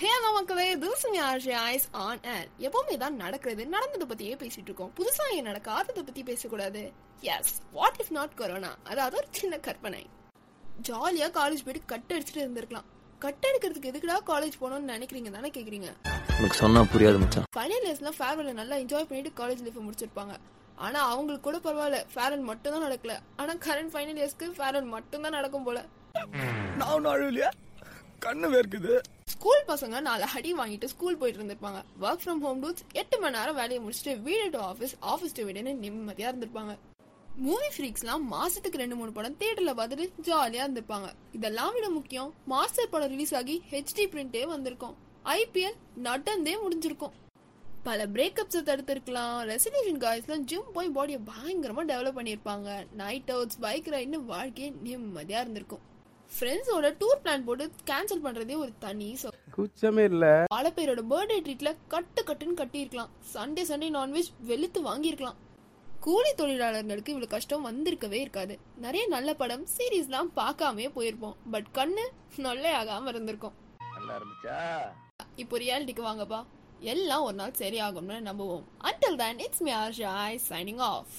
ஹே 0.00 0.08
அண்ணா 0.16 0.28
மக்களே 0.34 0.64
this 0.82 1.04
RJ 1.28 1.54
is 1.68 1.86
on 2.02 2.20
air. 2.34 2.48
எப்பவுமே 2.66 2.96
தான் 3.02 3.16
நடக்கிறது 3.22 3.62
நடந்ததை 3.72 4.04
பத்தியே 4.10 4.34
பேசிட்டு 4.42 4.68
இருக்கோம். 4.70 4.92
புதுசா 4.98 5.24
ஏன் 5.36 5.48
நடக்காததை 5.48 6.02
பத்தி 6.08 6.22
பேசக்கூடாது. 6.28 6.82
Yes 7.22 7.54
what 7.76 7.98
if 8.02 8.12
not 8.16 8.36
corona 8.40 8.70
அதாவது 8.90 9.16
ஒரு 9.20 9.28
சின்ன 9.38 9.58
கற்பனை. 9.66 10.02
ஜாலியா 10.88 11.28
காலேஜ் 11.38 11.64
போயிட்டு 11.66 11.82
கட் 11.92 12.14
அடிச்சுட்டு 12.16 12.42
இருந்திருக்கலாம். 12.44 12.86
கட் 13.24 13.48
அடிக்கிறதுக்கு 13.48 13.90
எதுக்குடா 13.92 14.18
காலேஜ் 14.30 14.60
போகணும்னு 14.60 14.92
நினைக்கிறீங்க? 14.94 15.32
தானே 15.38 15.50
கேக்குறீங்க. 15.56 15.90
உனக்கு 16.38 16.60
சொன்னா 16.62 16.82
புரியாது 16.94 17.20
மச்சான். 17.24 17.50
ஃபைனல் 17.58 17.88
இயர்ஸ்லாம் 17.88 18.18
ஃபேர்வெல்ல 18.20 18.54
நல்லா 18.60 18.78
என்ஜாய் 18.84 19.10
பண்ணிட்டு 19.10 19.34
காலேஜ் 19.42 19.66
லைஃப் 19.66 19.84
முடிச்சிருப்பாங்க. 19.88 20.36
ஆனா 20.86 21.02
அவங்களுக்கு 21.12 21.46
கூட 21.50 21.60
பரவாயில்ல. 21.68 22.00
ஃபேர்வெல் 22.14 22.48
மட்டும் 22.52 22.74
தான் 22.76 22.86
நடக்கல. 22.88 23.16
ஆனா 23.36 23.54
கரண்ட் 23.68 23.94
ஃபைனல் 23.94 24.20
இயர்ஸ்க்கு 24.22 24.54
ஃபேர்வெல் 24.60 24.90
மட்டும் 24.96 25.22
தான் 25.26 25.38
நடக்கும் 25.40 25.68
போல. 25.68 25.78
நான் 26.78 26.90
ஒன்றும் 26.96 27.14
அழுவலையா 27.14 27.52
கண்ணு 28.26 28.48
வேர்க்குது. 28.56 28.94
ஸ்கூல் 29.38 29.66
பசங்க 29.66 29.96
நாலு 30.06 30.24
அடி 30.36 30.52
வாங்கிட்டு 30.60 30.86
ஸ்கூல் 30.92 31.18
போயிட்டு 31.18 31.40
இருந்திருப்பாங்க. 31.40 31.80
ஒர்க் 32.04 32.22
ஃப்ரம் 32.22 32.40
ஹோம் 32.44 32.62
டூஸ் 32.62 32.80
எட்டு 33.00 33.16
மணி 33.22 33.36
நேரம் 33.36 33.58
வேலையை 33.58 33.80
முடிச்சுட்டு 33.84 34.12
வீடு 34.22 34.46
டு 34.54 34.60
ஆஃபீஸ் 34.70 34.94
ஆஃபீஸ் 35.12 35.34
டு 35.36 35.42
வீடுன்னு 35.48 35.72
நிம்மதியா 35.82 36.28
இருந்திருப்பாங்க. 36.30 36.72
மூவி 37.44 37.68
ஃப்ரீக்ஸ்லாம் 37.74 38.24
மாசத்துக்கு 38.32 38.80
ரெண்டு 38.82 38.96
மூணு 39.00 39.12
படம் 39.18 39.36
தியேட்டர்ல 39.42 39.72
பார்த்துட்டு 39.80 40.06
ஜாலியா 40.28 40.62
இருந்திருப்பாங்க. 40.64 41.08
இதெல்லாம் 41.38 41.72
விட 41.76 41.88
முக்கியம் 41.98 42.30
மாஸ்டர் 42.52 42.90
படம் 42.94 43.12
ரிலீஸ் 43.14 43.34
ஆகி 43.40 43.56
ஹெச்டி 43.74 44.06
பிரிண்டே 44.14 44.42
வந்திருக்கும். 44.54 44.96
ஐபிஎல் 45.36 45.78
நடந்தே 46.08 46.56
முடிஞ்சிருக்கும். 46.64 47.14
பல 47.88 48.06
பிரேக்கப்ஸை 48.16 48.62
தடுத்திருக்கலாம். 48.70 49.38
ரெசிடேஷன் 49.52 50.02
காய்ஸ்லாம் 50.06 50.46
ஜிம் 50.52 50.72
போய் 50.78 50.94
பாடியை 50.98 51.20
பயங்கரமாக 51.30 51.86
டெவலப் 51.92 52.18
பண்ணியிருப்பாங்க. 52.18 52.68
நைட் 53.02 53.30
அவுட்ஸ் 53.36 53.62
பைக் 53.66 53.92
ரைடுன்னு 53.96 54.20
வாழ்க்கையே 54.34 54.70
நிம்மதியாக 54.88 55.44
இருந்திருக்கும். 55.44 55.84
ஃப்ரெண்ட்ஸோட 56.36 56.96
டூர் 57.00 57.20
பிளான் 57.24 57.44
போட்டு 57.44 57.70
கேன்சல் 57.86 58.24
பண்றதே 58.24 58.56
ஒரு 58.56 58.72
தனி 58.78 59.16
சொ 59.22 59.28
கூச்சமே 59.56 60.04
இல்ல. 60.04 60.44
பல 60.48 60.72
பேரோட 60.76 61.02
பர்த்டே 61.10 61.36
ட்ரீட்ல 61.40 61.76
கட்டு 61.88 62.24
கட்டுன்னு 62.24 62.58
கட்டியிருக்கலாம். 62.58 63.08
சண்டே 63.34 63.62
சண்டே 63.70 63.88
நான்வெஜ் 63.96 64.30
வெளுத்து 64.40 64.82
வாங்கியிருக்கலாம். 64.82 65.34
கூலி 66.00 66.34
தொழிலாளர்களுக்கு 66.34 67.12
இவ்வளவு 67.12 67.26
கஷ்டம் 67.26 67.66
வந்திருக்கவே 67.66 68.12
இருக்காது. 68.12 68.58
நிறைய 68.76 69.06
நல்ல 69.06 69.34
படம் 69.34 69.66
சீரீஸ்லாம் 69.76 70.30
பார்க்காமே 70.36 70.90
போயிருப்போம். 70.96 71.36
பட் 71.50 71.66
கண்ணு 71.74 72.04
நொல்லை 72.36 72.72
ஆகாம 72.72 73.06
இருந்திருக்கும். 73.06 73.52
நல்லா 73.92 74.18
இருந்துச்சா? 74.18 74.88
இப்போ 75.36 75.58
ரியாலிட்டிக்கு 75.58 76.04
வாங்கப்பா. 76.10 76.44
எல்லாம் 76.78 77.22
ஒரு 77.22 77.34
நாள் 77.34 77.54
சரியாகும்னு 77.58 78.18
நம்புவோம். 78.28 78.62
Until 78.84 79.16
then 79.16 79.38
it's 79.38 79.62
me 79.62 79.72
Arsha 79.72 80.38
signing 80.48 80.78
off 80.78 81.16